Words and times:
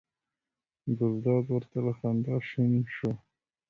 ګلداد 0.97 1.45
ور 1.53 1.63
ته 1.71 1.77
له 1.85 1.91
خندا 1.97 2.35
شین 2.49 2.73
شو. 2.95 3.11